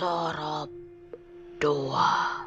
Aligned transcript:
Sorop 0.00 0.72
dua 1.60 2.39